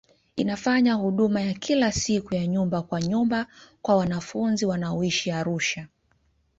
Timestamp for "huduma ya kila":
0.93-1.91